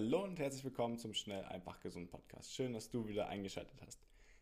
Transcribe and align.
Hallo 0.00 0.22
und 0.22 0.38
herzlich 0.38 0.62
willkommen 0.62 0.96
zum 0.96 1.12
Schnell, 1.12 1.44
einfach, 1.46 1.80
gesund 1.80 2.08
Podcast. 2.08 2.54
Schön, 2.54 2.72
dass 2.72 2.88
du 2.88 3.08
wieder 3.08 3.28
eingeschaltet 3.28 3.74
hast. 3.84 3.98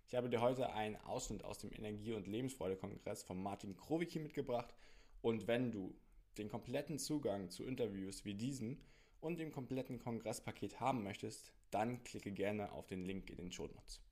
Ich 0.07 0.15
habe 0.15 0.29
dir 0.29 0.43
heute 0.43 0.75
einen 0.75 0.97
Ausschnitt 0.97 1.43
aus 1.47 1.57
dem 1.57 1.73
Energie- 1.73 2.13
und 2.13 2.27
Lebensfreude-Kongress 2.27 3.23
von 3.23 3.43
Martin 3.43 3.75
Krowicki 3.75 4.19
mitgebracht. 4.19 4.75
Und 5.23 5.47
wenn 5.47 5.73
du 5.73 5.95
den 6.37 6.51
kompletten 6.51 6.99
Zugang 6.99 7.49
zu 7.49 7.65
Interviews 7.65 8.27
wie 8.27 8.35
diesem 8.35 8.77
und 9.23 9.39
dem 9.39 9.51
kompletten 9.51 9.99
Kongresspaket 9.99 10.79
haben 10.79 11.03
möchtest, 11.03 11.53
dann 11.71 12.05
klicke 12.05 12.33
gerne 12.33 12.71
auf 12.73 12.87
den 12.87 13.07
Link 13.07 13.31
in 13.31 13.39
den 13.39 13.51
Show 13.51 13.67
Notes. 13.75 14.03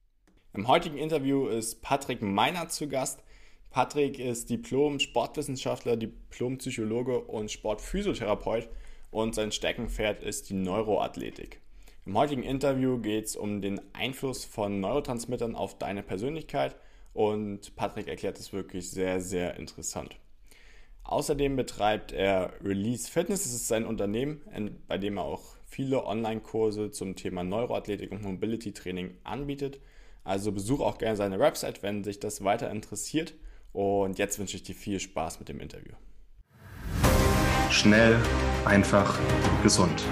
Im 0.54 0.66
heutigen 0.66 0.96
Interview 0.96 1.48
ist 1.48 1.82
Patrick 1.82 2.22
Meinert 2.22 2.72
zu 2.72 2.88
Gast. 2.88 3.22
Patrick 3.68 4.18
ist 4.18 4.48
Diplom-Sportwissenschaftler, 4.48 5.98
Diplom-Psychologe 5.98 7.18
und 7.20 7.50
Sportphysiotherapeut 7.50 8.66
und 9.14 9.32
sein 9.32 9.52
Steckenpferd 9.52 10.24
ist 10.24 10.50
die 10.50 10.54
Neuroathletik. 10.54 11.60
Im 12.04 12.18
heutigen 12.18 12.42
Interview 12.42 12.98
geht 12.98 13.26
es 13.26 13.36
um 13.36 13.62
den 13.62 13.80
Einfluss 13.94 14.44
von 14.44 14.80
Neurotransmittern 14.80 15.54
auf 15.54 15.78
deine 15.78 16.02
Persönlichkeit 16.02 16.74
und 17.12 17.76
Patrick 17.76 18.08
erklärt 18.08 18.40
es 18.40 18.52
wirklich 18.52 18.90
sehr, 18.90 19.20
sehr 19.20 19.56
interessant. 19.56 20.16
Außerdem 21.04 21.54
betreibt 21.54 22.10
er 22.10 22.54
Release 22.60 23.08
Fitness, 23.08 23.44
das 23.44 23.54
ist 23.54 23.68
sein 23.68 23.86
Unternehmen, 23.86 24.42
bei 24.88 24.98
dem 24.98 25.18
er 25.18 25.24
auch 25.24 25.44
viele 25.64 26.04
Online-Kurse 26.04 26.90
zum 26.90 27.14
Thema 27.14 27.44
Neuroathletik 27.44 28.10
und 28.10 28.22
Mobility 28.22 28.72
Training 28.72 29.14
anbietet. 29.22 29.78
Also 30.24 30.50
besuche 30.50 30.82
auch 30.82 30.98
gerne 30.98 31.16
seine 31.16 31.38
Website, 31.38 31.84
wenn 31.84 32.02
sich 32.02 32.18
das 32.18 32.42
weiter 32.42 32.68
interessiert. 32.68 33.34
Und 33.72 34.18
jetzt 34.18 34.40
wünsche 34.40 34.56
ich 34.56 34.64
dir 34.64 34.74
viel 34.74 34.98
Spaß 34.98 35.38
mit 35.38 35.48
dem 35.48 35.60
Interview. 35.60 35.92
Schnell, 37.70 38.16
einfach, 38.64 39.18
gesund. 39.62 40.04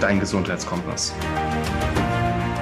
Dein 0.00 0.20
Gesundheitskompass. 0.20 1.14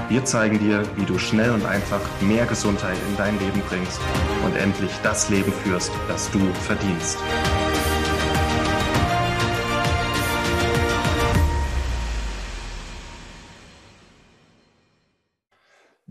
Wir 0.08 0.24
zeigen 0.24 0.58
dir, 0.58 0.82
wie 0.96 1.04
du 1.04 1.18
schnell 1.18 1.50
und 1.50 1.64
einfach 1.64 2.00
mehr 2.20 2.46
Gesundheit 2.46 2.96
in 3.08 3.16
dein 3.16 3.38
Leben 3.38 3.60
bringst 3.68 4.00
und 4.44 4.54
endlich 4.56 4.92
das 5.02 5.28
Leben 5.30 5.50
führst, 5.50 5.90
das 6.08 6.30
du 6.30 6.38
verdienst. 6.54 7.18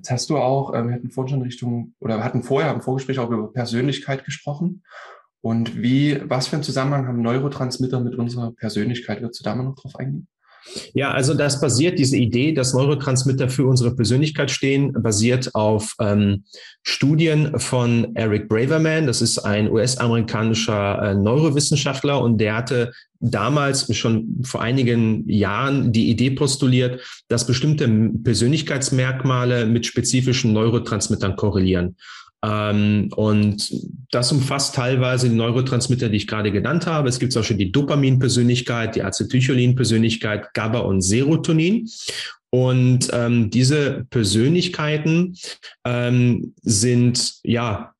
Jetzt 0.04 0.12
hast 0.12 0.30
du 0.30 0.38
auch, 0.38 0.74
äh, 0.74 0.84
wir 0.86 0.96
hatten 0.96 1.12
vorhin 1.12 1.30
schon 1.36 1.42
Richtung, 1.44 1.94
oder 2.02 2.22
hatten 2.26 2.44
vorher 2.44 2.74
im 2.74 2.82
Vorgespräch 2.82 3.20
auch 3.20 3.30
über 3.30 3.54
Persönlichkeit 3.54 4.26
gesprochen. 4.26 4.84
Und 5.44 5.82
wie, 5.82 6.22
was 6.24 6.48
für 6.48 6.56
einen 6.56 6.64
Zusammenhang 6.64 7.06
haben 7.06 7.22
Neurotransmitter 7.22 8.00
mit 8.00 8.16
unserer 8.16 8.52
Persönlichkeit? 8.54 9.22
Würdest 9.22 9.42
du 9.42 9.44
da 9.44 9.54
mal 9.54 9.64
noch 9.64 9.76
drauf 9.76 9.94
eingehen? 9.98 10.26
Ja, 10.94 11.12
also 11.12 11.34
das 11.34 11.60
basiert, 11.60 12.00
diese 12.00 12.16
Idee, 12.16 12.54
dass 12.54 12.74
Neurotransmitter 12.74 13.50
für 13.50 13.66
unsere 13.66 13.94
Persönlichkeit 13.94 14.52
stehen, 14.52 14.94
basiert 14.94 15.54
auf 15.54 15.96
ähm, 16.00 16.46
Studien 16.84 17.60
von 17.60 18.16
Eric 18.16 18.48
Braverman. 18.48 19.06
Das 19.06 19.22
ist 19.22 19.40
ein 19.40 19.70
US-amerikanischer 19.70 21.02
äh, 21.02 21.16
Neurowissenschaftler 21.16 22.22
und 22.22 22.38
der 22.38 22.56
hatte 22.56 22.94
damals 23.20 23.94
schon 23.94 24.40
vor 24.44 24.62
einigen 24.62 25.28
Jahren 25.28 25.92
die 25.92 26.10
Idee 26.10 26.32
postuliert, 26.32 27.02
dass 27.28 27.46
bestimmte 27.46 27.90
Persönlichkeitsmerkmale 28.24 29.66
mit 29.66 29.86
spezifischen 29.86 30.54
Neurotransmittern 30.54 31.36
korrelieren. 31.36 31.98
Ähm, 32.44 33.10
und 33.16 33.74
das 34.12 34.32
umfasst 34.32 34.76
teilweise 34.76 35.30
die 35.30 35.36
Neurotransmitter, 35.36 36.10
die 36.10 36.18
ich 36.18 36.28
gerade 36.28 36.52
genannt 36.52 36.86
habe. 36.86 37.10
Es 37.10 37.20
gibt 37.20 37.32
zum 37.32 37.42
Beispiel 37.42 37.58
die 37.58 37.72
Dopamin-Persönlichkeit, 37.72 38.96
die 38.96 39.04
Acetylcholin-Persönlichkeit, 39.04 40.54
GABA 40.54 40.80
und 40.80 41.02
Serotonin. 41.02 41.90
Und 42.50 43.10
ähm, 43.14 43.50
diese 43.50 44.06
Persönlichkeiten 44.10 45.36
ähm, 45.86 46.54
sind 46.62 47.36
ja 47.44 47.94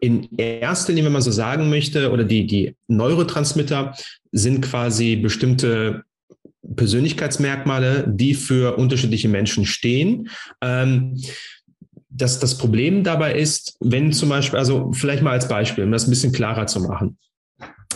in 0.00 0.28
erster 0.36 0.92
Linie, 0.92 1.06
wenn 1.06 1.12
man 1.12 1.22
so 1.22 1.30
sagen 1.30 1.70
möchte, 1.70 2.10
oder 2.10 2.24
die, 2.24 2.46
die 2.46 2.74
Neurotransmitter 2.88 3.94
sind 4.32 4.62
quasi 4.62 5.16
bestimmte 5.16 6.02
Persönlichkeitsmerkmale, 6.76 8.04
die 8.08 8.34
für 8.34 8.76
unterschiedliche 8.76 9.28
Menschen 9.28 9.64
stehen. 9.64 10.28
Ähm, 10.60 11.16
das, 12.16 12.38
das 12.38 12.56
Problem 12.56 13.02
dabei 13.02 13.34
ist, 13.34 13.76
wenn 13.80 14.12
zum 14.12 14.28
Beispiel, 14.28 14.58
also 14.58 14.92
vielleicht 14.92 15.22
mal 15.22 15.32
als 15.32 15.48
Beispiel, 15.48 15.84
um 15.84 15.92
das 15.92 16.06
ein 16.06 16.10
bisschen 16.10 16.32
klarer 16.32 16.66
zu 16.66 16.80
machen. 16.80 17.18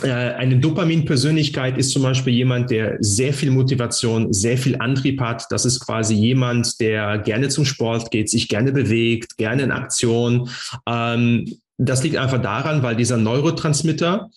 Äh, 0.03 0.11
eine 0.11 0.59
Dopamin-Persönlichkeit 0.59 1.77
ist 1.77 1.91
zum 1.91 2.03
Beispiel 2.03 2.33
jemand, 2.33 2.69
der 2.69 2.97
sehr 2.99 3.33
viel 3.33 3.51
Motivation, 3.51 4.31
sehr 4.33 4.57
viel 4.57 4.77
Antrieb 4.79 5.21
hat. 5.21 5.45
Das 5.49 5.65
ist 5.65 5.79
quasi 5.79 6.13
jemand, 6.13 6.79
der 6.79 7.17
gerne 7.19 7.49
zum 7.49 7.65
Sport 7.65 8.11
geht, 8.11 8.29
sich 8.29 8.47
gerne 8.47 8.71
bewegt, 8.71 9.37
gerne 9.37 9.63
in 9.63 9.71
Aktion. 9.71 10.49
Ähm, 10.85 11.45
das 11.77 12.03
liegt 12.03 12.17
einfach 12.17 12.41
daran, 12.41 12.83
weil 12.83 12.95
dieser 12.95 13.17
Neurotransmitter 13.17 14.29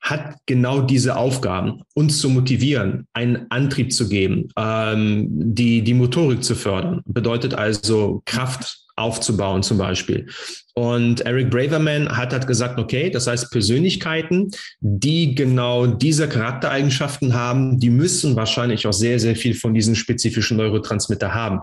hat 0.00 0.36
genau 0.46 0.80
diese 0.80 1.16
Aufgaben, 1.16 1.82
uns 1.94 2.20
zu 2.20 2.30
motivieren, 2.30 3.06
einen 3.12 3.46
Antrieb 3.50 3.92
zu 3.92 4.08
geben, 4.08 4.48
ähm, 4.56 5.26
die, 5.28 5.82
die 5.82 5.94
Motorik 5.94 6.44
zu 6.44 6.54
fördern. 6.54 7.02
Bedeutet 7.04 7.54
also 7.54 8.22
Kraft, 8.24 8.87
aufzubauen 8.98 9.62
zum 9.62 9.78
Beispiel. 9.78 10.26
Und 10.74 11.22
Eric 11.22 11.50
Braverman 11.50 12.16
hat 12.16 12.32
halt 12.32 12.46
gesagt, 12.46 12.78
okay, 12.78 13.10
das 13.10 13.26
heißt 13.26 13.50
Persönlichkeiten, 13.50 14.52
die 14.80 15.34
genau 15.34 15.86
diese 15.86 16.28
Charaktereigenschaften 16.28 17.34
haben, 17.34 17.80
die 17.80 17.90
müssen 17.90 18.36
wahrscheinlich 18.36 18.86
auch 18.86 18.92
sehr, 18.92 19.18
sehr 19.18 19.34
viel 19.34 19.54
von 19.54 19.74
diesen 19.74 19.96
spezifischen 19.96 20.56
Neurotransmitter 20.56 21.34
haben. 21.34 21.62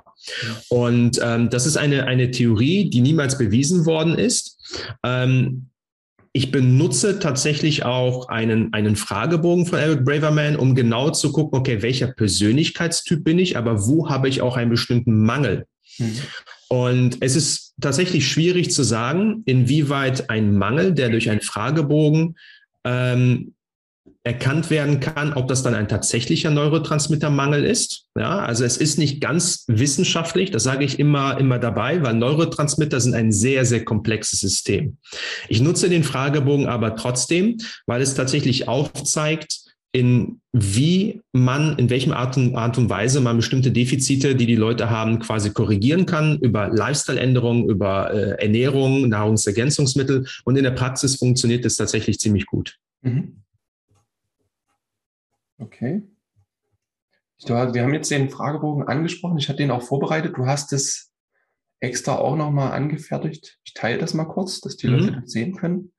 Und 0.67 1.19
ähm, 1.23 1.49
das 1.49 1.65
ist 1.65 1.77
eine, 1.77 2.07
eine 2.07 2.31
Theorie, 2.31 2.89
die 2.89 2.99
niemals 2.99 3.37
bewiesen 3.37 3.85
worden 3.85 4.15
ist. 4.15 4.57
Ähm, 5.01 5.69
ich 6.33 6.51
benutze 6.51 7.19
tatsächlich 7.19 7.85
auch 7.85 8.27
einen, 8.27 8.73
einen 8.73 8.97
Fragebogen 8.97 9.65
von 9.65 9.79
Eric 9.79 10.03
Braverman, 10.03 10.57
um 10.57 10.75
genau 10.75 11.11
zu 11.11 11.31
gucken, 11.31 11.57
okay, 11.57 11.81
welcher 11.81 12.07
Persönlichkeitstyp 12.07 13.23
bin 13.23 13.39
ich, 13.39 13.55
aber 13.55 13.87
wo 13.87 14.09
habe 14.09 14.27
ich 14.27 14.41
auch 14.41 14.57
einen 14.57 14.69
bestimmten 14.69 15.23
Mangel? 15.23 15.67
Mhm. 15.97 16.17
Und 16.67 17.17
es 17.21 17.35
ist 17.35 17.73
tatsächlich 17.79 18.27
schwierig 18.27 18.71
zu 18.71 18.83
sagen, 18.83 19.43
inwieweit 19.45 20.29
ein 20.29 20.57
Mangel, 20.57 20.93
der 20.93 21.09
durch 21.09 21.29
einen 21.29 21.41
Fragebogen 21.41 22.35
ähm, 22.83 23.53
erkannt 24.25 24.71
werden 24.71 24.99
kann, 24.99 25.33
ob 25.33 25.47
das 25.47 25.61
dann 25.61 25.75
ein 25.75 25.87
tatsächlicher 25.87 26.49
Neurotransmittermangel 26.49 27.63
ist. 27.63 28.07
Ja, 28.17 28.39
also 28.39 28.65
es 28.65 28.77
ist 28.77 28.97
nicht 28.97 29.21
ganz 29.21 29.65
wissenschaftlich, 29.67 30.49
das 30.49 30.63
sage 30.63 30.83
ich 30.83 30.99
immer, 30.99 31.39
immer 31.39 31.59
dabei, 31.59 32.01
weil 32.01 32.15
Neurotransmitter 32.15 32.99
sind 32.99 33.13
ein 33.13 33.31
sehr, 33.31 33.65
sehr 33.65 33.85
komplexes 33.85 34.39
System. 34.39 34.97
Ich 35.47 35.61
nutze 35.61 35.89
den 35.89 36.03
Fragebogen 36.03 36.65
aber 36.65 36.95
trotzdem, 36.95 37.57
weil 37.85 38.01
es 38.01 38.15
tatsächlich 38.15 38.67
aufzeigt, 38.67 39.64
in 39.95 40.41
wie 40.51 41.21
man, 41.31 41.77
in 41.77 41.89
welchem 41.89 42.11
Art 42.11 42.35
und, 42.35 42.55
Art 42.55 42.77
und 42.77 42.89
Weise 42.89 43.21
man 43.21 43.37
bestimmte 43.37 43.71
Defizite, 43.71 44.35
die 44.35 44.45
die 44.45 44.55
Leute 44.55 44.89
haben, 44.89 45.19
quasi 45.19 45.53
korrigieren 45.53 46.05
kann 46.05 46.37
über 46.39 46.67
Lifestyle-Änderungen, 46.67 47.69
über 47.69 48.13
äh, 48.13 48.41
Ernährung, 48.41 49.07
Nahrungsergänzungsmittel. 49.07 50.27
Und 50.43 50.57
in 50.57 50.63
der 50.63 50.71
Praxis 50.71 51.15
funktioniert 51.15 51.63
das 51.63 51.77
tatsächlich 51.77 52.19
ziemlich 52.19 52.45
gut. 52.45 52.77
Mhm. 53.01 53.41
Okay. 55.57 56.03
wir 57.47 57.83
haben 57.83 57.93
jetzt 57.93 58.11
den 58.11 58.29
Fragebogen 58.29 58.83
angesprochen. 58.83 59.37
Ich 59.37 59.47
hatte 59.47 59.59
den 59.59 59.71
auch 59.71 59.83
vorbereitet. 59.83 60.35
Du 60.35 60.45
hast 60.45 60.73
es 60.73 61.13
extra 61.79 62.17
auch 62.17 62.35
nochmal 62.35 62.73
angefertigt. 62.73 63.59
Ich 63.63 63.73
teile 63.73 63.97
das 63.97 64.13
mal 64.13 64.25
kurz, 64.25 64.59
dass 64.59 64.75
die 64.75 64.87
mhm. 64.87 64.93
Leute 64.93 65.11
das 65.21 65.31
sehen 65.31 65.55
können. 65.55 65.93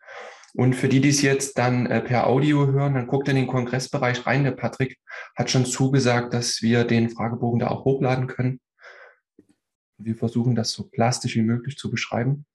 Und 0.57 0.75
für 0.75 0.89
die, 0.89 1.03
die 1.03 1.11
es 1.11 1.21
jetzt 1.21 1.59
dann 1.59 1.85
äh, 1.85 2.01
per 2.01 2.27
Audio 2.27 2.67
hören, 2.67 2.95
dann 2.95 3.07
guckt 3.07 3.29
in 3.29 3.37
den 3.37 3.47
Kongressbereich 3.47 4.25
rein. 4.25 4.45
Der 4.45 4.53
Patrick 4.53 4.99
hat 5.37 5.51
schon 5.51 5.67
zugesagt, 5.67 6.33
dass 6.33 6.63
wir 6.63 6.85
den 6.85 7.11
Fragebogen 7.11 7.61
da 7.61 7.69
auch 7.69 7.85
hochladen 7.85 8.27
können. 8.27 8.61
Wir 9.99 10.15
versuchen 10.15 10.55
das 10.55 10.73
so 10.73 10.85
plastisch 10.85 11.37
wie 11.37 11.43
möglich 11.43 11.77
zu 11.77 11.91
beschreiben. 11.91 12.47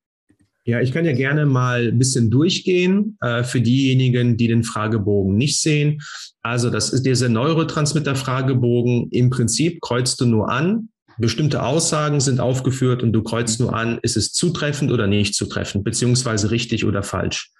Ja, 0.63 0.79
ich 0.79 0.91
kann 0.91 1.05
ja 1.05 1.13
gerne 1.13 1.45
mal 1.45 1.89
ein 1.89 1.99
bisschen 1.99 2.31
durchgehen 2.31 3.17
äh, 3.21 3.43
für 3.43 3.61
diejenigen, 3.61 4.35
die 4.35 4.47
den 4.47 4.63
Fragebogen 4.63 5.35
nicht 5.35 5.61
sehen. 5.61 6.01
Also 6.41 6.71
das 6.71 6.93
ist 6.93 7.03
dieser 7.03 7.29
Neurotransmitter-Fragebogen. 7.29 9.09
Im 9.11 9.29
Prinzip 9.29 9.79
kreuzt 9.79 10.19
du 10.21 10.25
nur 10.25 10.49
an, 10.49 10.89
Bestimmte 11.21 11.63
Aussagen 11.63 12.19
sind 12.19 12.39
aufgeführt 12.39 13.03
und 13.03 13.13
du 13.13 13.23
kreuzt 13.23 13.59
nur 13.59 13.73
an, 13.73 13.99
ist 14.01 14.17
es 14.17 14.33
zutreffend 14.33 14.91
oder 14.91 15.07
nicht 15.07 15.35
zutreffend, 15.35 15.83
beziehungsweise 15.83 16.51
richtig 16.51 16.83
oder 16.83 17.03
falsch. 17.03 17.51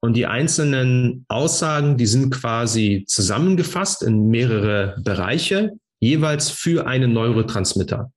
Und 0.00 0.16
die 0.16 0.26
einzelnen 0.26 1.24
Aussagen, 1.28 1.96
die 1.96 2.06
sind 2.06 2.30
quasi 2.30 3.04
zusammengefasst 3.06 4.02
in 4.02 4.28
mehrere 4.28 4.96
Bereiche, 5.04 5.72
jeweils 6.00 6.50
für 6.50 6.86
einen 6.86 7.12
Neurotransmitter. 7.12 8.10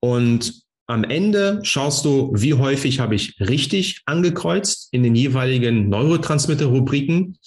Und 0.00 0.64
am 0.86 1.04
Ende 1.04 1.60
schaust 1.62 2.04
du, 2.04 2.30
wie 2.34 2.54
häufig 2.54 3.00
habe 3.00 3.14
ich 3.14 3.40
richtig 3.40 4.02
angekreuzt 4.04 4.88
in 4.90 5.02
den 5.02 5.14
jeweiligen 5.14 5.88
Neurotransmitter-Rubriken. 5.88 7.38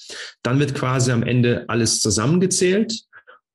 Dann 0.42 0.60
wird 0.60 0.74
quasi 0.74 1.12
am 1.12 1.22
Ende 1.22 1.66
alles 1.68 2.00
zusammengezählt 2.00 3.08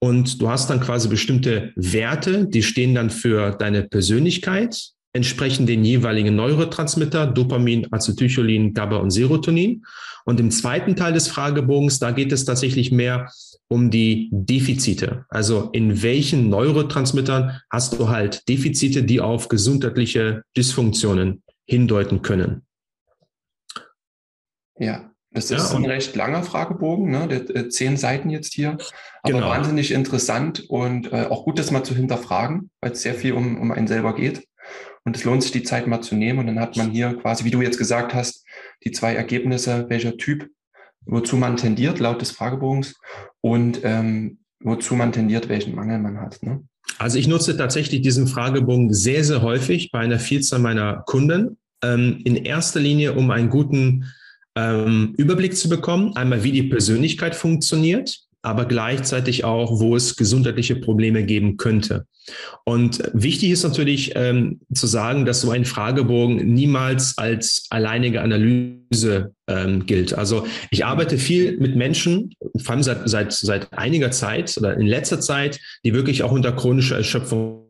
Und 0.03 0.43
du 0.43 0.51
hast 0.51 0.69
dann 0.69 0.81
quasi 0.81 1.07
bestimmte 1.07 1.73
Werte, 1.77 2.49
die 2.49 2.65
stehen 2.65 2.93
dann 2.93 3.09
für 3.09 3.53
deine 3.53 3.85
Persönlichkeit, 3.85 4.91
entsprechend 5.13 5.69
den 5.69 5.85
jeweiligen 5.85 6.35
Neurotransmitter, 6.35 7.29
Dopamin, 7.29 7.87
Acetylcholin, 7.93 8.75
GABA 8.75 8.97
und 8.97 9.13
Serotonin. 9.13 9.85
Und 10.25 10.41
im 10.41 10.51
zweiten 10.51 10.97
Teil 10.97 11.13
des 11.13 11.29
Fragebogens, 11.29 12.01
da 12.01 12.11
geht 12.11 12.33
es 12.33 12.45
tatsächlich 12.45 12.91
mehr 12.91 13.31
um 13.69 13.93
die 13.93 14.29
Defizite. 14.33 15.25
Also 15.29 15.71
in 15.71 16.03
welchen 16.03 16.49
Neurotransmittern 16.49 17.61
hast 17.71 17.97
du 17.97 18.09
halt 18.09 18.49
Defizite, 18.49 19.05
die 19.05 19.21
auf 19.21 19.47
gesundheitliche 19.47 20.43
Dysfunktionen 20.57 21.45
hindeuten 21.65 22.23
können. 22.23 22.63
Ja, 24.81 25.12
das 25.35 25.51
ist 25.51 25.71
ja, 25.73 25.77
ein 25.77 25.87
recht 25.87 26.15
langer 26.15 26.43
Fragebogen, 26.43 27.11
ne? 27.11 27.27
Der, 27.29 27.57
äh, 27.57 27.69
zehn 27.69 27.97
Seiten 27.97 28.31
jetzt 28.31 28.53
hier, 28.53 28.77
aber 29.23 29.33
genau. 29.33 29.49
wahnsinnig 29.49 29.91
interessant 29.93 30.69
und 30.69 31.13
äh, 31.13 31.27
auch 31.31 31.45
gut, 31.45 31.59
das 31.59 31.71
mal 31.71 31.85
zu 31.85 31.95
hinterfragen, 31.95 32.71
weil 32.81 32.93
es 32.93 33.03
sehr 33.03 33.15
viel 33.15 33.33
um, 33.33 33.59
um 33.59 33.73
einen 33.73 33.87
selber 33.87 34.15
geht. 34.15 34.47
Und 35.05 35.17
es 35.17 35.25
lohnt 35.25 35.43
sich, 35.43 35.53
die 35.53 35.65
Zeit 35.65 35.87
mal 35.87 36.01
zu 36.01 36.15
nehmen. 36.15 36.39
Und 36.39 36.47
dann 36.47 36.61
hat 36.61 36.77
man 36.77 36.91
hier 36.91 37.15
quasi, 37.17 37.45
wie 37.45 37.51
du 37.51 37.61
jetzt 37.61 37.79
gesagt 37.79 38.15
hast, 38.15 38.47
die 38.85 38.93
zwei 38.93 39.15
Ergebnisse, 39.15 39.87
welcher 39.89 40.17
Typ, 40.17 40.49
wozu 41.07 41.37
man 41.37 41.57
tendiert, 41.57 41.99
laut 41.99 42.21
des 42.21 42.31
Fragebogens, 42.31 42.95
und 43.41 43.81
ähm, 43.83 44.39
wozu 44.61 44.95
man 44.95 45.11
tendiert, 45.11 45.49
welchen 45.49 45.75
Mangel 45.75 45.99
man 45.99 46.21
hat. 46.21 46.41
Ne? 46.43 46.63
Also 46.99 47.19
ich 47.19 47.27
nutze 47.27 47.57
tatsächlich 47.57 48.03
diesen 48.03 48.29
Fragebogen 48.29 48.93
sehr, 48.93 49.25
sehr 49.25 49.43
häufig 49.43 49.91
bei 49.91 49.99
einer 49.99 50.21
Vielzahl 50.21 50.61
meiner 50.61 51.03
Kunden. 51.07 51.59
Ähm, 51.83 52.21
in 52.25 52.37
erster 52.37 52.79
Linie, 52.79 53.15
um 53.15 53.31
einen 53.33 53.51
guten 53.51 54.05
ähm, 54.57 55.15
Überblick 55.17 55.57
zu 55.57 55.69
bekommen, 55.69 56.17
einmal 56.17 56.45
wie 56.45 56.53
die 56.53 56.65
Persönlichkeit 56.65 57.35
funktioniert, 57.35 58.21
aber 58.43 58.65
gleichzeitig 58.65 59.45
auch, 59.45 59.81
wo 59.81 59.95
es 59.95 60.17
gesundheitliche 60.17 60.77
Probleme 60.77 61.25
geben 61.25 61.57
könnte. 61.57 62.07
Und 62.65 63.03
wichtig 63.13 63.51
ist 63.51 63.63
natürlich 63.63 64.13
ähm, 64.15 64.61
zu 64.75 64.87
sagen, 64.87 65.25
dass 65.25 65.41
so 65.41 65.51
ein 65.51 65.65
Fragebogen 65.65 66.53
niemals 66.53 67.19
als 67.19 67.67
alleinige 67.71 68.21
Analyse 68.21 69.33
ähm, 69.49 69.87
gilt. 69.87 70.15
Also 70.15 70.47
ich 70.71 70.85
arbeite 70.85 71.19
viel 71.19 71.57
mit 71.59 71.77
Menschen, 71.77 72.35
vor 72.59 72.75
allem 72.75 72.83
seit, 72.83 73.09
seit, 73.09 73.33
seit 73.33 73.73
einiger 73.73 74.11
Zeit 74.11 74.57
oder 74.59 74.77
in 74.77 74.87
letzter 74.87 75.21
Zeit, 75.21 75.61
die 75.85 75.95
wirklich 75.95 76.23
auch 76.23 76.33
unter 76.33 76.53
chronischer 76.53 76.97
Erschöpfung 76.97 77.63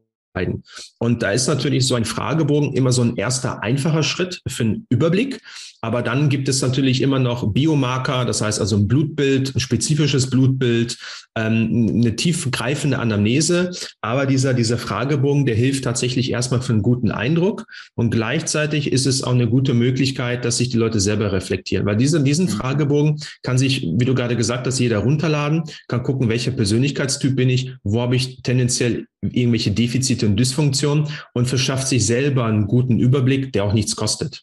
und 0.98 1.22
da 1.22 1.32
ist 1.32 1.46
natürlich 1.46 1.86
so 1.86 1.94
ein 1.94 2.04
Fragebogen 2.04 2.72
immer 2.72 2.92
so 2.92 3.02
ein 3.02 3.16
erster 3.16 3.62
einfacher 3.62 4.02
Schritt 4.02 4.40
für 4.46 4.62
einen 4.62 4.86
Überblick. 4.88 5.40
Aber 5.84 6.02
dann 6.02 6.28
gibt 6.28 6.48
es 6.48 6.62
natürlich 6.62 7.02
immer 7.02 7.18
noch 7.18 7.52
Biomarker, 7.52 8.24
das 8.24 8.40
heißt 8.40 8.60
also 8.60 8.76
ein 8.76 8.86
Blutbild, 8.86 9.56
ein 9.56 9.58
spezifisches 9.60 10.30
Blutbild, 10.30 10.96
ähm, 11.36 11.96
eine 11.96 12.14
tiefgreifende 12.14 13.00
Anamnese. 13.00 13.72
Aber 14.00 14.26
dieser, 14.26 14.54
dieser 14.54 14.78
Fragebogen, 14.78 15.44
der 15.44 15.56
hilft 15.56 15.82
tatsächlich 15.82 16.30
erstmal 16.30 16.62
für 16.62 16.72
einen 16.72 16.82
guten 16.82 17.10
Eindruck. 17.10 17.66
Und 17.96 18.10
gleichzeitig 18.10 18.92
ist 18.92 19.06
es 19.06 19.24
auch 19.24 19.32
eine 19.32 19.48
gute 19.48 19.74
Möglichkeit, 19.74 20.44
dass 20.44 20.58
sich 20.58 20.68
die 20.68 20.76
Leute 20.76 21.00
selber 21.00 21.32
reflektieren. 21.32 21.84
Weil 21.84 21.96
diese, 21.96 22.22
diesen 22.22 22.46
mhm. 22.46 22.50
Fragebogen 22.50 23.20
kann 23.42 23.58
sich, 23.58 23.82
wie 23.82 24.04
du 24.04 24.14
gerade 24.14 24.36
gesagt 24.36 24.68
hast, 24.68 24.78
jeder 24.78 24.98
runterladen, 24.98 25.64
kann 25.88 26.04
gucken, 26.04 26.28
welcher 26.28 26.52
Persönlichkeitstyp 26.52 27.34
bin 27.34 27.50
ich, 27.50 27.72
wo 27.82 28.00
habe 28.02 28.14
ich 28.14 28.42
tendenziell 28.42 29.06
irgendwelche 29.20 29.72
Defizite 29.72 30.26
und 30.26 30.36
Dysfunktionen 30.36 31.08
und 31.34 31.46
verschafft 31.46 31.88
sich 31.88 32.06
selber 32.06 32.44
einen 32.44 32.68
guten 32.68 33.00
Überblick, 33.00 33.52
der 33.52 33.64
auch 33.64 33.72
nichts 33.72 33.96
kostet. 33.96 34.42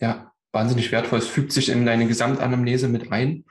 Ja, 0.00 0.32
wahnsinnig 0.56 0.90
wertvoll. 0.90 1.18
Es 1.18 1.28
fügt 1.28 1.52
sich 1.52 1.68
in 1.68 1.84
deine 1.86 2.08
Gesamtanamnese 2.08 2.88
mit 2.88 3.12
ein. 3.12 3.44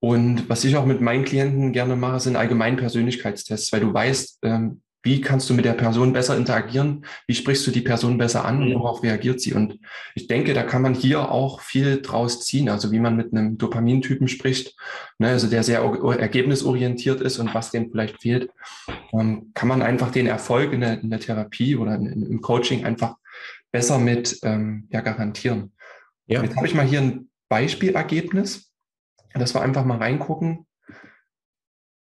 Und 0.00 0.48
was 0.48 0.64
ich 0.64 0.76
auch 0.76 0.86
mit 0.86 1.00
meinen 1.00 1.24
Klienten 1.24 1.72
gerne 1.72 1.94
mache, 1.94 2.20
sind 2.20 2.36
allgemein 2.36 2.76
Persönlichkeitstests, 2.76 3.72
weil 3.72 3.80
du 3.80 3.94
weißt, 3.94 4.40
ähm, 4.42 4.80
wie 5.02 5.20
kannst 5.22 5.48
du 5.48 5.54
mit 5.54 5.64
der 5.64 5.72
Person 5.72 6.12
besser 6.12 6.36
interagieren? 6.36 7.06
Wie 7.26 7.34
sprichst 7.34 7.66
du 7.66 7.70
die 7.70 7.80
Person 7.80 8.18
besser 8.18 8.44
an 8.44 8.62
und 8.62 8.74
worauf 8.74 9.02
reagiert 9.02 9.40
sie? 9.40 9.54
Und 9.54 9.78
ich 10.14 10.26
denke, 10.26 10.52
da 10.52 10.62
kann 10.62 10.82
man 10.82 10.94
hier 10.94 11.30
auch 11.30 11.60
viel 11.60 12.02
draus 12.02 12.44
ziehen. 12.44 12.68
Also 12.68 12.92
wie 12.92 12.98
man 12.98 13.16
mit 13.16 13.32
einem 13.32 13.56
Dopamintypen 13.56 14.28
spricht, 14.28 14.76
ne, 15.18 15.28
also 15.28 15.46
der 15.46 15.62
sehr 15.62 15.80
ergebnisorientiert 15.80 17.22
ist 17.22 17.38
und 17.38 17.54
was 17.54 17.70
dem 17.70 17.90
vielleicht 17.90 18.20
fehlt, 18.20 18.50
ähm, 19.14 19.52
kann 19.54 19.68
man 19.68 19.80
einfach 19.80 20.10
den 20.10 20.26
Erfolg 20.26 20.72
in 20.72 20.80
der, 20.80 21.00
in 21.00 21.08
der 21.08 21.20
Therapie 21.20 21.76
oder 21.76 21.94
in, 21.94 22.06
im 22.06 22.40
Coaching 22.42 22.84
einfach 22.84 23.16
besser 23.72 23.98
mit 23.98 24.38
ähm, 24.42 24.86
ja, 24.90 25.00
garantieren. 25.00 25.72
Ja. 26.30 26.42
Jetzt 26.42 26.56
habe 26.56 26.66
ich 26.66 26.74
mal 26.74 26.86
hier 26.86 27.00
ein 27.00 27.28
Beispielergebnis, 27.48 28.72
dass 29.34 29.54
wir 29.54 29.62
einfach 29.62 29.84
mal 29.84 29.98
reingucken. 29.98 30.66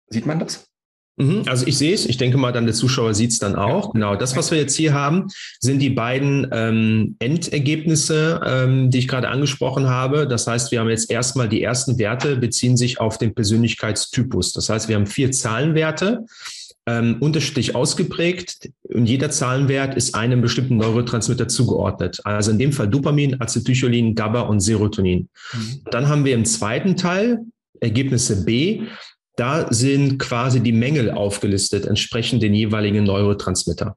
Sieht 0.08 0.26
man 0.26 0.38
das? 0.38 0.69
Mhm, 1.16 1.42
also 1.46 1.66
ich 1.66 1.76
sehe 1.76 1.92
es, 1.92 2.06
ich 2.06 2.16
denke 2.16 2.38
mal, 2.38 2.52
dann 2.52 2.64
der 2.64 2.74
Zuschauer 2.74 3.14
sieht 3.14 3.32
es 3.32 3.38
dann 3.38 3.56
auch. 3.56 3.92
Genau, 3.92 4.14
das, 4.14 4.36
was 4.36 4.50
wir 4.50 4.58
jetzt 4.58 4.76
hier 4.76 4.94
haben, 4.94 5.26
sind 5.60 5.80
die 5.80 5.90
beiden 5.90 6.48
ähm, 6.52 7.16
Endergebnisse, 7.19 8.40
ähm, 8.46 8.90
die 8.90 8.98
ich 8.98 9.08
gerade 9.08 9.28
angesprochen 9.28 9.90
habe. 9.90 10.26
Das 10.26 10.46
heißt, 10.46 10.70
wir 10.70 10.80
haben 10.80 10.88
jetzt 10.88 11.10
erstmal 11.10 11.48
die 11.48 11.62
ersten 11.62 11.98
Werte 11.98 12.36
beziehen 12.36 12.76
sich 12.76 13.00
auf 13.00 13.19
den 13.19 13.34
Persönlichkeitstypus. 13.34 14.52
Das 14.52 14.69
heißt, 14.69 14.88
wir 14.88 14.96
haben 14.96 15.06
vier 15.06 15.32
Zahlenwerte 15.32 16.24
ähm, 16.87 17.17
unterschiedlich 17.20 17.75
ausgeprägt 17.75 18.70
und 18.82 19.06
jeder 19.06 19.31
Zahlenwert 19.31 19.94
ist 19.96 20.14
einem 20.14 20.40
bestimmten 20.40 20.76
Neurotransmitter 20.79 21.49
zugeordnet. 21.49 22.20
Also 22.25 22.50
in 22.50 22.58
dem 22.58 22.73
Fall 22.73 22.88
Dopamin, 22.88 23.40
Acetylcholin, 23.40 24.14
GABA 24.14 24.40
und 24.43 24.61
Serotonin. 24.61 25.29
Mhm. 25.52 25.81
Dann 25.90 26.08
haben 26.08 26.25
wir 26.25 26.34
im 26.34 26.44
zweiten 26.44 26.96
Teil 26.96 27.40
Ergebnisse 27.81 28.44
B. 28.44 28.82
Da 29.43 29.67
sind 29.73 30.21
quasi 30.21 30.61
die 30.61 30.71
Mängel 30.71 31.11
aufgelistet, 31.11 31.85
entsprechend 31.85 32.44
den 32.44 32.55
jeweiligen 32.55 33.03
Neurotransmitter. 33.03 33.97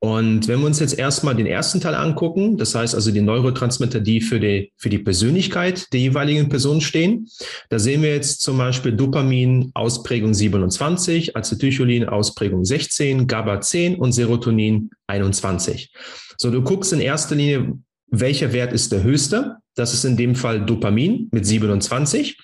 Und 0.00 0.48
wenn 0.48 0.60
wir 0.60 0.66
uns 0.66 0.80
jetzt 0.80 0.98
erstmal 0.98 1.34
den 1.34 1.46
ersten 1.46 1.80
Teil 1.80 1.94
angucken, 1.94 2.58
das 2.58 2.74
heißt 2.74 2.94
also 2.94 3.10
die 3.10 3.22
Neurotransmitter, 3.22 4.00
die 4.00 4.20
für 4.20 4.38
die, 4.38 4.70
für 4.76 4.90
die 4.90 4.98
Persönlichkeit 4.98 5.90
der 5.94 6.00
jeweiligen 6.00 6.50
Person 6.50 6.82
stehen, 6.82 7.26
da 7.70 7.78
sehen 7.78 8.02
wir 8.02 8.10
jetzt 8.10 8.42
zum 8.42 8.58
Beispiel 8.58 8.92
Dopamin 8.92 9.70
Ausprägung 9.72 10.34
27, 10.34 11.38
Acetylcholin 11.38 12.06
Ausprägung 12.06 12.62
16, 12.62 13.26
GABA 13.26 13.62
10 13.62 13.94
und 13.94 14.12
Serotonin 14.12 14.90
21. 15.06 15.90
So, 16.36 16.50
du 16.50 16.60
guckst 16.60 16.92
in 16.92 17.00
erster 17.00 17.34
Linie, 17.34 17.78
welcher 18.12 18.52
Wert 18.52 18.72
ist 18.72 18.92
der 18.92 19.02
höchste? 19.02 19.56
Das 19.74 19.94
ist 19.94 20.04
in 20.04 20.16
dem 20.16 20.34
Fall 20.34 20.64
Dopamin 20.64 21.28
mit 21.32 21.46
27. 21.46 22.38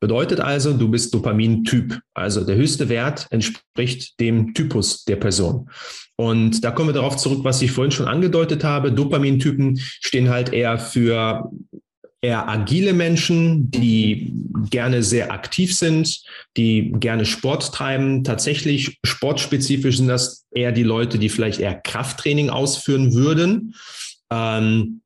Bedeutet 0.00 0.40
also, 0.40 0.72
du 0.72 0.88
bist 0.88 1.14
Dopamin-Typ. 1.14 2.00
Also 2.14 2.42
der 2.42 2.56
höchste 2.56 2.88
Wert 2.88 3.26
entspricht 3.30 4.18
dem 4.18 4.54
Typus 4.54 5.04
der 5.04 5.16
Person. 5.16 5.68
Und 6.16 6.64
da 6.64 6.70
kommen 6.70 6.88
wir 6.88 6.94
darauf 6.94 7.16
zurück, 7.16 7.44
was 7.44 7.62
ich 7.62 7.70
vorhin 7.70 7.92
schon 7.92 8.08
angedeutet 8.08 8.64
habe. 8.64 8.92
Dopamintypen 8.92 9.78
stehen 9.78 10.30
halt 10.30 10.52
eher 10.52 10.78
für 10.78 11.50
eher 12.22 12.48
agile 12.48 12.92
Menschen, 12.92 13.70
die 13.70 14.32
gerne 14.68 15.02
sehr 15.02 15.32
aktiv 15.32 15.74
sind, 15.74 16.22
die 16.56 16.92
gerne 16.96 17.24
Sport 17.24 17.72
treiben. 17.72 18.24
Tatsächlich 18.24 18.98
sportspezifisch 19.04 19.96
sind 19.98 20.08
das 20.08 20.44
eher 20.50 20.72
die 20.72 20.82
Leute, 20.82 21.18
die 21.18 21.30
vielleicht 21.30 21.60
eher 21.60 21.74
Krafttraining 21.74 22.50
ausführen 22.50 23.14
würden. 23.14 23.74
Ähm, 24.30 25.00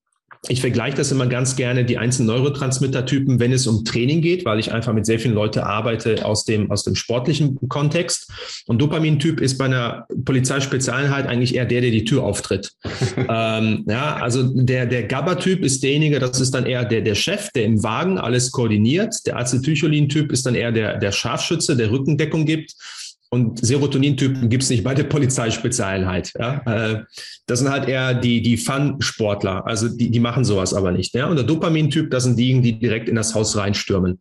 ich 0.48 0.60
vergleiche 0.60 0.96
das 0.96 1.10
immer 1.10 1.26
ganz 1.26 1.56
gerne, 1.56 1.84
die 1.84 1.98
einzelnen 1.98 2.28
Neurotransmittertypen, 2.28 3.40
wenn 3.40 3.52
es 3.52 3.66
um 3.66 3.84
Training 3.84 4.20
geht, 4.20 4.44
weil 4.44 4.58
ich 4.58 4.72
einfach 4.72 4.92
mit 4.92 5.06
sehr 5.06 5.18
vielen 5.18 5.34
Leuten 5.34 5.60
arbeite 5.60 6.24
aus 6.24 6.44
dem, 6.44 6.70
aus 6.70 6.84
dem 6.84 6.94
sportlichen 6.94 7.58
Kontext. 7.68 8.30
Und 8.66 8.80
Dopamintyp 8.80 9.40
ist 9.40 9.58
bei 9.58 9.64
einer 9.66 10.06
Polizeispezialeinheit 10.24 11.26
eigentlich 11.26 11.54
eher 11.54 11.64
der, 11.64 11.80
der 11.80 11.90
die 11.90 12.04
Tür 12.04 12.24
auftritt. 12.24 12.72
ähm, 13.16 13.84
ja, 13.88 14.16
also 14.16 14.42
der, 14.42 14.86
der 14.86 15.04
GABA-Typ 15.04 15.64
ist 15.64 15.82
derjenige, 15.82 16.18
das 16.18 16.40
ist 16.40 16.54
dann 16.54 16.66
eher 16.66 16.84
der, 16.84 17.00
der 17.00 17.14
Chef, 17.14 17.50
der 17.52 17.64
im 17.64 17.82
Wagen 17.82 18.18
alles 18.18 18.50
koordiniert. 18.50 19.14
Der 19.26 19.38
Acetylcholin-Typ 19.38 20.30
ist 20.30 20.44
dann 20.46 20.54
eher 20.54 20.72
der, 20.72 20.98
der 20.98 21.12
Scharfschütze, 21.12 21.76
der 21.76 21.90
Rückendeckung 21.90 22.44
gibt. 22.44 22.74
Und 23.34 23.66
Serotonintypen 23.66 24.48
gibt 24.48 24.62
es 24.62 24.70
nicht 24.70 24.84
bei 24.84 24.94
der 24.94 25.02
Polizeispezialeinheit. 25.02 26.32
Ja? 26.38 26.62
Äh, 26.66 27.02
das 27.46 27.58
sind 27.58 27.68
halt 27.68 27.88
eher 27.88 28.14
die, 28.14 28.42
die 28.42 28.56
Fun-Sportler. 28.56 29.66
Also 29.66 29.88
die, 29.88 30.08
die 30.08 30.20
machen 30.20 30.44
sowas 30.44 30.72
aber 30.72 30.92
nicht. 30.92 31.14
Ja? 31.14 31.26
Und 31.26 31.34
der 31.34 31.44
Dopamintyp, 31.44 32.12
das 32.12 32.22
sind 32.22 32.38
diejenigen, 32.38 32.62
die 32.62 32.78
direkt 32.78 33.08
in 33.08 33.16
das 33.16 33.34
Haus 33.34 33.56
reinstürmen. 33.56 34.20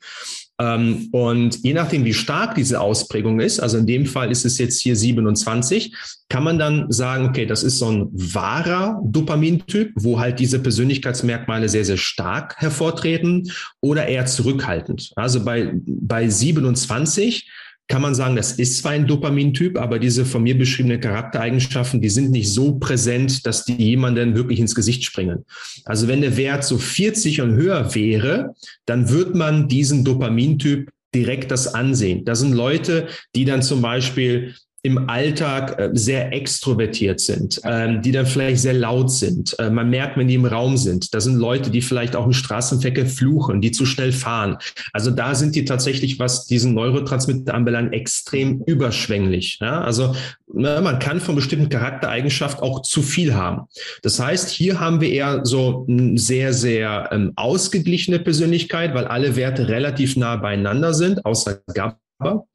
Ähm, 0.59 1.09
und 1.11 1.63
je 1.63 1.75
nachdem, 1.75 2.05
wie 2.05 2.13
stark 2.15 2.55
diese 2.55 2.81
Ausprägung 2.81 3.39
ist, 3.39 3.59
also 3.59 3.77
in 3.77 3.85
dem 3.85 4.07
Fall 4.07 4.31
ist 4.31 4.45
es 4.45 4.57
jetzt 4.57 4.81
hier 4.81 4.95
27, 4.95 5.93
kann 6.27 6.43
man 6.43 6.57
dann 6.57 6.91
sagen, 6.91 7.27
okay, 7.27 7.45
das 7.45 7.61
ist 7.61 7.77
so 7.77 7.91
ein 7.91 8.09
wahrer 8.11 8.99
Dopamintyp, 9.03 9.91
wo 9.95 10.19
halt 10.19 10.39
diese 10.39 10.57
Persönlichkeitsmerkmale 10.57 11.69
sehr, 11.69 11.85
sehr 11.85 11.97
stark 11.97 12.55
hervortreten 12.57 13.51
oder 13.79 14.07
eher 14.07 14.25
zurückhaltend. 14.25 15.11
Also 15.15 15.45
bei, 15.45 15.71
bei 15.75 16.27
27 16.27 17.47
kann 17.87 18.01
man 18.01 18.15
sagen, 18.15 18.35
das 18.35 18.53
ist 18.53 18.77
zwar 18.77 18.93
ein 18.93 19.07
Dopamintyp, 19.07 19.77
aber 19.77 19.99
diese 19.99 20.25
von 20.25 20.43
mir 20.43 20.57
beschriebenen 20.57 20.99
Charaktereigenschaften, 20.99 22.01
die 22.01 22.09
sind 22.09 22.31
nicht 22.31 22.49
so 22.51 22.79
präsent, 22.79 23.45
dass 23.45 23.65
die 23.65 23.75
jemanden 23.75 24.35
wirklich 24.35 24.59
ins 24.59 24.73
Gesicht 24.73 25.03
springen. 25.03 25.45
Also 25.85 26.07
wenn 26.07 26.21
der 26.21 26.37
Wert 26.37 26.63
so 26.63 26.77
40 26.77 27.41
und 27.41 27.55
höher 27.55 27.93
wäre, 27.93 28.53
dann 28.85 29.09
wird 29.09 29.35
man 29.35 29.67
diesen 29.67 30.05
Dopamintyp 30.05 30.89
direkt 31.13 31.51
das 31.51 31.73
ansehen. 31.73 32.25
Das 32.25 32.39
sind 32.39 32.53
Leute, 32.53 33.07
die 33.35 33.45
dann 33.45 33.61
zum 33.61 33.81
Beispiel 33.81 34.55
im 34.85 35.09
Alltag 35.09 35.79
äh, 35.79 35.89
sehr 35.93 36.33
extrovertiert 36.33 37.21
sind, 37.21 37.61
ähm, 37.63 38.01
die 38.01 38.11
dann 38.11 38.25
vielleicht 38.25 38.61
sehr 38.61 38.73
laut 38.73 39.09
sind. 39.09 39.57
Äh, 39.57 39.69
man 39.69 39.89
merkt, 39.89 40.17
wenn 40.17 40.27
die 40.27 40.35
im 40.35 40.45
Raum 40.45 40.75
sind. 40.75 41.13
Das 41.13 41.23
sind 41.23 41.37
Leute, 41.37 41.71
die 41.71 41.81
vielleicht 41.81 42.17
auch 42.17 42.25
im 42.25 42.33
Straßenverkehr 42.33 43.05
fluchen, 43.05 43.61
die 43.61 43.71
zu 43.71 43.85
schnell 43.85 44.11
fahren. 44.11 44.57
Also 44.91 45.09
da 45.09 45.35
sind 45.35 45.55
die 45.55 45.63
tatsächlich, 45.63 46.19
was 46.19 46.47
diesen 46.47 46.73
Neurotransmitter 46.73 47.53
anbelangt, 47.53 47.93
extrem 47.93 48.61
überschwänglich. 48.65 49.59
Ja? 49.61 49.79
Also 49.81 50.15
ne, 50.53 50.81
man 50.83 50.99
kann 50.99 51.21
von 51.21 51.35
bestimmten 51.35 51.69
Charaktereigenschaft 51.69 52.61
auch 52.61 52.81
zu 52.81 53.01
viel 53.01 53.33
haben. 53.33 53.67
Das 54.01 54.19
heißt, 54.19 54.49
hier 54.49 54.81
haben 54.81 54.99
wir 54.99 55.09
eher 55.09 55.45
so 55.45 55.85
eine 55.87 56.17
sehr, 56.17 56.51
sehr 56.51 57.07
ähm, 57.13 57.31
ausgeglichene 57.37 58.19
Persönlichkeit, 58.19 58.93
weil 58.93 59.05
alle 59.05 59.37
Werte 59.37 59.69
relativ 59.69 60.17
nah 60.17 60.35
beieinander 60.35 60.93
sind, 60.93 61.25
außer 61.25 61.61
GABA. 61.73 62.45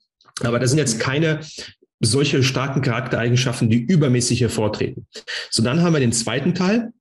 Aber 0.44 0.58
das 0.58 0.70
sind 0.70 0.78
jetzt 0.78 1.00
keine 1.00 1.40
solche 2.00 2.42
starken 2.42 2.82
Charaktereigenschaften, 2.82 3.70
die 3.70 3.78
übermäßig 3.78 4.40
hervortreten. 4.40 5.06
So, 5.50 5.62
dann 5.62 5.82
haben 5.82 5.92
wir 5.92 6.00
den 6.00 6.12
zweiten 6.12 6.54
Teil. 6.54 6.92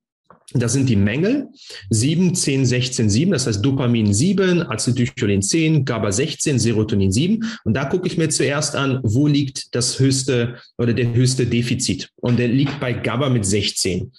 Das 0.54 0.72
sind 0.72 0.88
die 0.88 0.96
Mängel 0.96 1.50
7, 1.89 2.34
10, 2.34 2.66
16, 2.66 3.10
7, 3.10 3.32
das 3.34 3.48
heißt 3.48 3.66
Dopamin 3.66 4.13
7, 4.13 4.63
Acetylcholin 4.63 5.42
10, 5.42 5.84
GABA 5.84 6.10
16, 6.13 6.58
Serotonin 6.58 7.12
7. 7.12 7.44
Und 7.66 7.74
da 7.74 7.84
gucke 7.84 8.08
ich 8.08 8.18
mir 8.18 8.30
zuerst 8.30 8.74
an, 8.74 9.01
wo 9.04 9.27
liegt 9.27 9.75
das 9.75 10.00
höchste 10.00 10.56
oder 10.77 10.94
der 10.94 11.13
höchste 11.13 11.46
Defizit. 11.46 12.12
Und 12.16 12.39
der 12.39 12.48
liegt 12.48 12.80
bei 12.80 12.94
GABA 12.94 13.30
mit 13.30 13.46
16. 13.46 14.13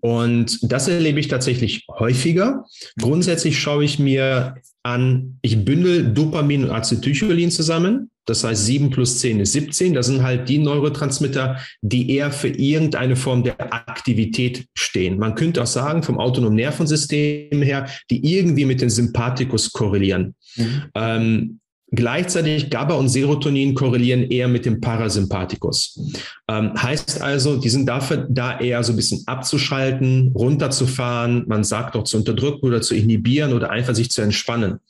Und 0.00 0.58
das 0.62 0.88
erlebe 0.88 1.20
ich 1.20 1.28
tatsächlich 1.28 1.84
häufiger. 1.90 2.64
Grundsätzlich 2.98 3.58
schaue 3.58 3.84
ich 3.84 3.98
mir 3.98 4.54
an, 4.82 5.38
ich 5.42 5.66
bündel 5.66 6.14
Dopamin 6.14 6.64
und 6.64 6.70
Acetylcholin 6.70 7.50
zusammen. 7.50 8.10
Das 8.26 8.44
heißt, 8.44 8.64
7 8.66 8.90
plus 8.90 9.18
10 9.18 9.40
ist 9.40 9.52
17. 9.52 9.94
Das 9.94 10.06
sind 10.06 10.22
halt 10.22 10.48
die 10.48 10.58
Neurotransmitter, 10.58 11.58
die 11.82 12.10
eher 12.10 12.30
für 12.30 12.48
irgendeine 12.48 13.16
Form 13.16 13.42
der 13.42 13.72
Aktivität 13.72 14.66
stehen. 14.74 15.18
Man 15.18 15.34
könnte 15.34 15.62
auch 15.62 15.66
sagen, 15.66 16.02
vom 16.02 16.18
autonomen 16.18 16.56
Nervensystem 16.56 17.62
her, 17.62 17.88
die 18.10 18.34
irgendwie 18.34 18.64
mit 18.64 18.80
dem 18.80 18.90
Sympathikus 18.90 19.72
korrelieren. 19.72 20.34
Mhm. 20.56 20.82
Ähm, 20.94 21.60
Gleichzeitig 21.94 22.70
GABA 22.70 22.94
und 22.94 23.08
Serotonin 23.08 23.74
korrelieren 23.74 24.22
eher 24.22 24.48
mit 24.48 24.64
dem 24.64 24.80
Parasympathikus. 24.80 26.00
Ähm, 26.48 26.72
heißt 26.74 27.22
also, 27.22 27.56
die 27.56 27.68
sind 27.68 27.86
dafür 27.86 28.26
da 28.28 28.58
eher 28.58 28.82
so 28.82 28.92
ein 28.92 28.96
bisschen 28.96 29.22
abzuschalten, 29.26 30.32
runterzufahren, 30.34 31.44
man 31.46 31.64
sagt 31.64 31.96
auch 31.96 32.04
zu 32.04 32.16
unterdrücken 32.16 32.66
oder 32.66 32.80
zu 32.80 32.94
inhibieren 32.94 33.52
oder 33.52 33.70
einfach 33.70 33.94
sich 33.94 34.10
zu 34.10 34.22
entspannen. 34.22 34.80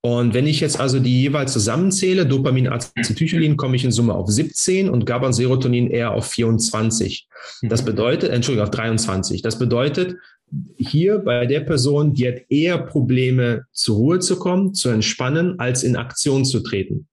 Und 0.00 0.34
wenn 0.34 0.46
ich 0.46 0.60
jetzt 0.60 0.80
also 0.80 0.98
die 0.98 1.22
jeweils 1.22 1.52
zusammenzähle, 1.52 2.26
Dopamin, 2.26 2.68
Acetylcholin, 2.68 3.56
komme 3.56 3.76
ich 3.76 3.84
in 3.84 3.92
Summe 3.92 4.14
auf 4.14 4.28
17 4.28 4.88
und 4.88 5.06
GABA 5.06 5.28
und 5.28 5.32
Serotonin 5.32 5.90
eher 5.90 6.12
auf 6.12 6.26
24. 6.28 7.28
Das 7.62 7.82
mhm. 7.82 7.86
bedeutet, 7.86 8.30
Entschuldigung, 8.30 8.66
auf 8.66 8.70
23. 8.70 9.42
Das 9.42 9.58
bedeutet, 9.58 10.16
hier 10.76 11.18
bei 11.18 11.46
der 11.46 11.60
Person, 11.60 12.12
die 12.12 12.26
hat 12.28 12.40
eher 12.48 12.78
Probleme, 12.78 13.64
zur 13.72 13.96
Ruhe 13.96 14.18
zu 14.18 14.38
kommen, 14.38 14.74
zu 14.74 14.88
entspannen, 14.88 15.58
als 15.58 15.82
in 15.82 15.96
Aktion 15.96 16.44
zu 16.44 16.60
treten. 16.60 17.06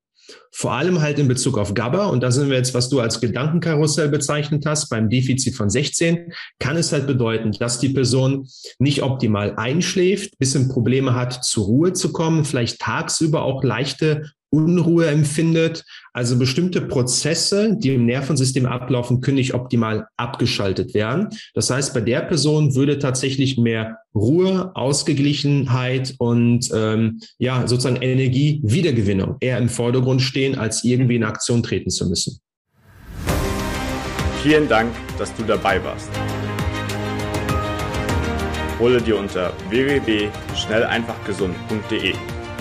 Vor 0.52 0.74
allem 0.74 1.02
halt 1.02 1.20
in 1.20 1.28
Bezug 1.28 1.58
auf 1.58 1.74
GABA, 1.74 2.08
und 2.08 2.22
da 2.22 2.32
sind 2.32 2.50
wir 2.50 2.58
jetzt, 2.58 2.74
was 2.74 2.90
du 2.90 3.00
als 3.00 3.22
Gedankenkarussell 3.22 4.10
bezeichnet 4.10 4.66
hast, 4.66 4.90
beim 4.90 5.10
Defizit 5.10 5.56
von 5.56 5.70
16, 5.70 6.34
kann 6.60 6.76
es 6.76 6.92
halt 6.92 7.08
bedeuten, 7.08 7.52
dass 7.52 7.80
die 7.80 7.90
Person 7.90 8.48
nicht 8.80 9.04
optimal 9.04 9.56
einschläft, 9.56 10.38
bisschen 10.38 10.68
Probleme 10.68 11.14
hat, 11.14 11.46
zur 11.46 11.66
Ruhe 11.66 11.94
zu 11.94 12.12
kommen, 12.12 12.44
vielleicht 12.44 12.80
tagsüber 12.80 13.44
auch 13.44 13.64
leichte 13.64 14.24
Unruhe 14.50 15.08
empfindet. 15.08 15.84
Also 16.14 16.38
bestimmte 16.38 16.82
Prozesse, 16.82 17.76
die 17.78 17.94
im 17.94 18.06
Nervensystem 18.06 18.66
ablaufen, 18.66 19.22
können 19.22 19.38
nicht 19.38 19.54
optimal 19.54 20.08
abgeschaltet 20.18 20.94
werden. 20.94 21.30
Das 21.54 21.70
heißt, 21.70 21.94
bei 21.94 22.02
der 22.02 22.22
Person 22.22 22.76
würde 22.76 23.00
tatsächlich 23.00 23.58
mehr 23.58 23.98
Ruhe, 24.16 24.72
Ausgeglichenheit 24.76 26.16
und 26.18 26.70
ähm, 26.74 27.20
ja 27.38 27.68
sozusagen 27.68 28.02
Energiewiedergewinnung 28.02 29.36
eher 29.40 29.58
im 29.58 29.70
Vordergrund 29.70 30.22
stehen, 30.22 30.58
als 30.58 30.84
irgendwie 30.84 31.18
in 31.18 31.24
Aktion 31.24 31.64
treten 31.64 31.90
zu 31.90 32.08
müssen. 32.08 32.40
Vielen 34.44 34.68
Dank, 34.68 34.94
dass 35.20 35.36
du 35.36 35.44
dabei 35.44 35.84
warst. 35.84 36.10
Hole 38.80 39.02
dir 39.02 39.18
unter 39.18 39.54
www.schnelleinfachgesund.de 39.70 42.14